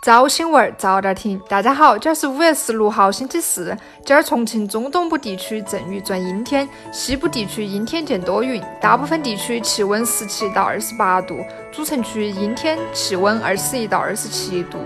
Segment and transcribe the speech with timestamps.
[0.00, 3.76] 早新闻儿早点听，大家好，今儿是五月十六号星期四。
[4.04, 14.78] 今儿重庆中东部地区阵雨转阴天，西部地区阴天见多云，大部分地区气温十七到二十八度，主城区阴天，气温二十一到二十七度。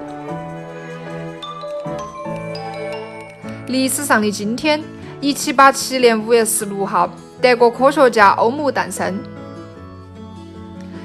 [3.67, 4.83] 历史上的今天，
[5.21, 7.09] 一七八七年五月十六号，
[7.41, 9.23] 德国科学家欧姆诞生。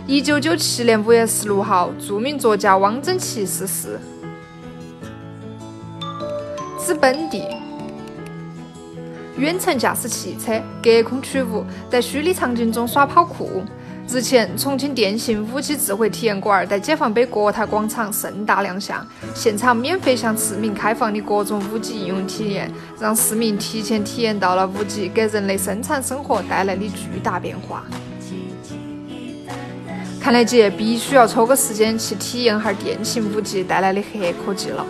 [0.10, 4.00] 一九九七年五月十六号，著名作家汪曾祺逝世。
[6.80, 7.44] 指本地，
[9.38, 13.62] 远程驾驶汽车，隔空取物，在虚拟场景中耍跑酷。
[14.08, 27.84] 日前，重庆电信五 G 智慧体验馆在解放碑国泰广场盛大亮相，现场免费向市民开放的各种五 G 应用体验，让市民提前体验到了五 G 给人类生产生活带来的巨大变化。
[30.28, 34.86] 看来姐必须要抽个时间去体验下电信五 G 带来的黑科技了。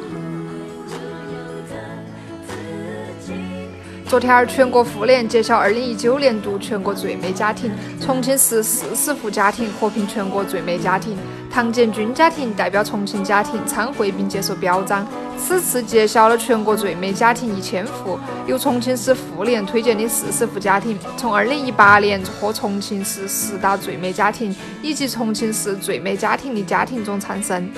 [4.10, 7.70] 昨天儿，全国妇联揭晓2019年度全国最美家庭，
[8.00, 11.18] 重庆市四十户家庭获评全国最美家庭。
[11.52, 15.06] 唐建军家庭代表重庆家庭参会并接受表彰。
[15.38, 27.70] 此次揭晓了全国最美家庭一千户，由重庆市妇联推荐的四十户家庭，从2018年获重庆市十大最美家庭以及重庆市最美家庭的家庭中产生。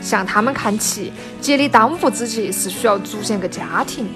[0.00, 4.06] 向他们看齐，姐的当务之急是需要组建个家庭。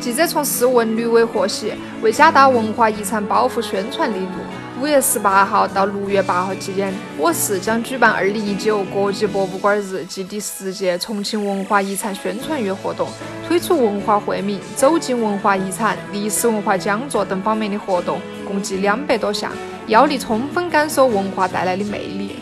[0.00, 13.08] 记者从市文旅委获悉，为加大文化遗产保护宣传力度，五月十八号到六月八号期间，我市将举办二零一九国际博物馆日暨第十届重庆文化遗产宣传月活动，
[13.48, 19.50] 推出文化惠民、走进文化遗产、历史文化讲座等方面的活动，共计两百多项，
[19.86, 22.36] 邀你充分感受文化带来的魅力。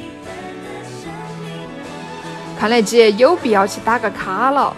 [2.58, 4.74] 看来姐有必要去打个卡了。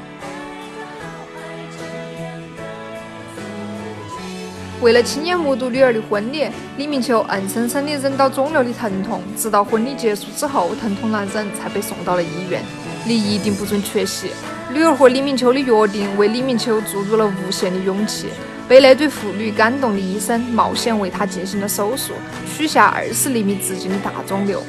[4.80, 6.46] 为了亲眼目睹女儿的婚礼，
[6.76, 12.62] 李明秋硬生生地忍到肿瘤的疼痛，直到婚礼结束之后，疼痛难忍，才被送到了医院。
[13.06, 14.30] 你一定不准缺席。
[14.72, 18.28] 女儿和李明秋的约定，为李明秋注入了无限的勇气。
[18.66, 22.14] 被那对父女感动的医生冒险为他进行了手术，
[22.54, 24.62] 取下二十厘米直径的大肿瘤。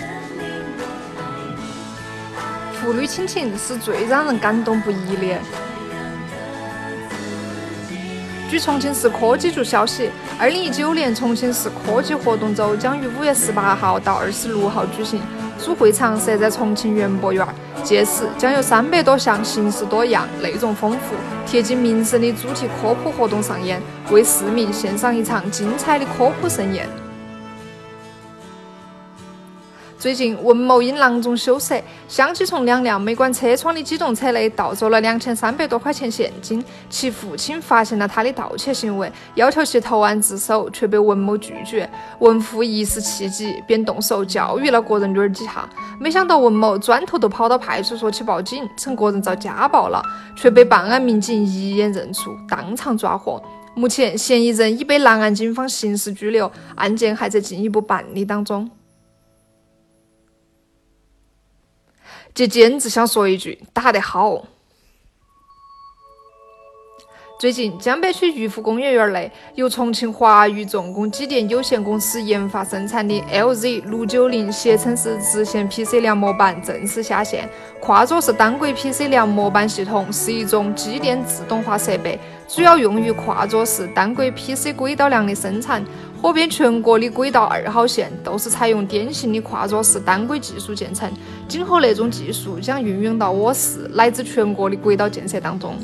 [2.74, 5.40] 父女亲情是最让人感动不已的。
[8.48, 15.20] 据重庆市科技局消息，二零一九年重庆市科技活动周将于五月十八号到二十六号举行，
[15.60, 17.46] 主会场设在重庆园博园。
[17.84, 26.88] 届时将有三百多项形式多样、内容丰富、贴近民生的主题科普活动上演，为市民献上一场精彩的科普盛宴。
[30.06, 36.64] 最近，文某因囊中羞涩，相继从两辆没关车窗的机动车内盗走了两千三百多块钱现金。
[36.92, 41.90] 其父亲发现了他的盗窃行为，要求其投案自首，却被文某拒绝。
[42.20, 45.68] 文父一时气急，便动手教育了个人女儿几下。
[46.00, 50.00] 没想到文某转头就跑到派出所去报警，称个人遭家暴了，
[50.36, 53.42] 却被办案民警一眼认出，当场抓获。
[53.74, 58.70] 目前，嫌疑人已被南岸警方刑事拘留，案件还在进一步办理当中。
[62.36, 64.46] 这简直想说一句打得好！
[67.38, 77.50] 最近，江北区玉湖工业园内由重庆华宇重工机电有限公司研发生产的 LZ 六九零斜撑式直线 PC 梁模板正式下线。
[77.82, 85.84] 跨座式单轨 PC 梁模板系统是一种机电自动化设备，主要用于跨座式单轨 PC 轨道梁的生产。
[86.22, 91.12] 火遍全国的轨道二号线都是采用典型的跨座式单轨技术建成，
[91.50, 95.78] 今后那种技术将运用到我市乃至全国的轨道建设当中。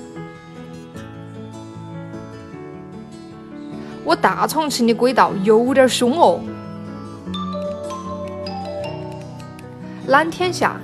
[4.12, 6.42] 我大重庆的轨道有点凶哦！
[10.08, 10.76] 蓝天下。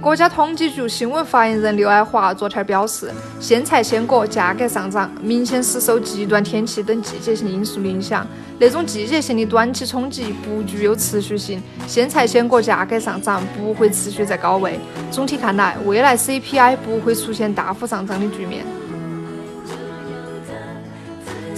[0.00, 3.10] 国家统计局新闻发言人刘爱华昨天表示，
[3.40, 8.24] 鲜菜鲜果价格上涨，明显是受极端天气等季节性因素影响。
[8.60, 14.78] 那种季节性的短期冲击不具有持续性，鲜菜鲜果价格上涨不会持续在高位。
[15.10, 18.64] 总体看来，未来 CPI 不会出现大幅上涨的局面，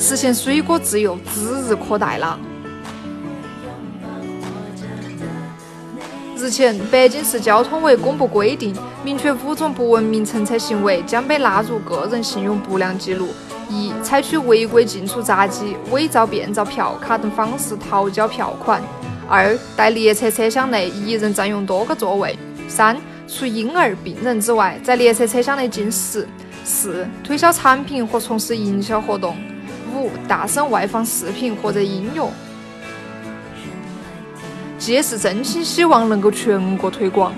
[0.08, 2.40] 实现水果自由指日可待了。
[6.34, 8.74] 日前，北京市交通委公布规定，
[9.04, 13.28] 明确五种不文明乘车行为将被纳入个人信用不良记录：
[13.68, 18.80] 一、采取违规进出闸机、伪造、变造票卡等方式逃交票款；
[19.28, 22.30] 二、在列车车厢内一人占用多个座位；
[22.66, 22.96] 三、
[23.26, 26.24] 除婴儿、病人之外，在列车车厢内进食；
[26.64, 29.34] 四、推销产品和从事营销活动；
[29.98, 32.30] 五、大声外放视频或者音乐。
[34.78, 37.32] 届是真心希望能够全国推广。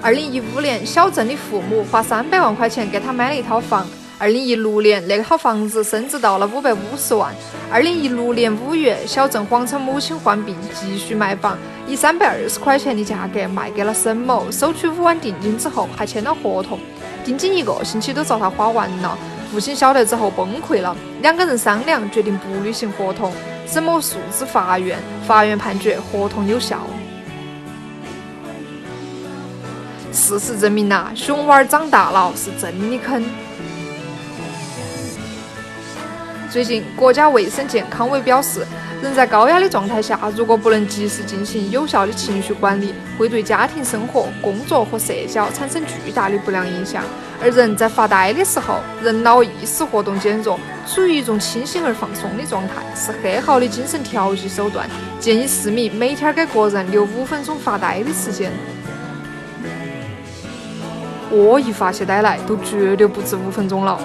[0.00, 3.86] 二零一五年，小郑的父母花三百万块钱给他买了一套房。
[4.20, 7.32] 二零一六年，那套房子升值到了五百五十万。
[7.70, 11.56] 二零一六年五月，小郑谎称母亲患病，急需买房，
[11.86, 16.80] 以三百二十块钱的价格卖给了沈某，收取五万定金之后，还签了合同。
[17.28, 19.18] 定金一个星期都遭他花完了。
[19.52, 23.30] 父亲晓得之后崩溃了，两个人商量决定不履行合同。
[23.66, 26.78] 沈某诉至法院，法院判决合同有效。
[30.10, 33.22] 事实证明呐，熊娃儿长大了是真的坑。
[36.50, 38.66] 最近，国家卫生健康委表示，
[39.00, 47.04] 人在高压的状态下，如果不能及时进行有效的情绪管理，会对家庭生活、工作和社交产生巨大的不良影响。
[47.40, 54.88] 而人在发呆的时候，人脑意识活动减弱，处于一种清醒而放松的状态，是很好的精神调剂手段。
[55.20, 58.50] 建议市民每天给个人留五分钟发呆的时间。
[61.30, 64.00] 我一发起呆来，都绝对不止五分钟了。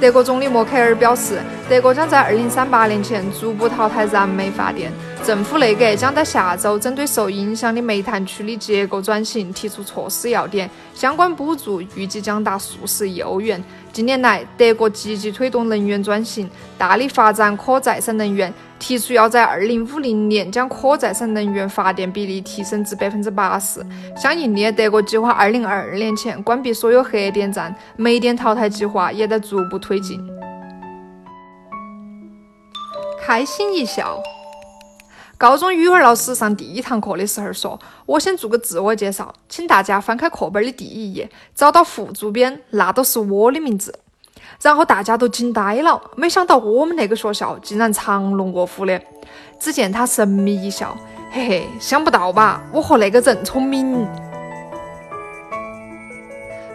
[0.00, 1.38] 德国总理默克尔表示，
[1.68, 4.90] 德国将在2038年前逐步淘汰燃煤发电。
[5.22, 13.62] 政府内阁将在下周针对受影响的煤炭区的结构转型提出措施要点，相关补助预计将达数十亿欧元。
[13.92, 18.52] 近年来，德国积极推动能源转型，大力发展可再生能源。
[18.78, 23.84] 提出要在二零五零年将可再生能源发电比例提升至百分之八十。
[24.16, 30.18] 相应的，德国计划二零二二年前关闭所有核电站，煤电淘汰计划也在逐步推进。
[33.22, 34.18] 开心一笑。
[35.40, 43.98] 高中语文老师上第一堂课的时候说：“我先做个自我介绍，请大家翻开课本的第一页，找到副主编，那都是我的名字。”
[44.60, 49.00] 然后大家都惊呆了，没想到我们那个学校竟然藏龙卧虎的。
[49.58, 50.94] 只见他神秘一笑，
[51.30, 52.62] 嘿嘿，想不到吧？
[52.70, 54.06] 我和那个人聪明。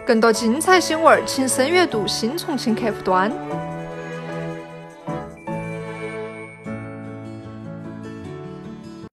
[0.08, 3.32] 更多精彩新闻，请深阅读新重庆客户端。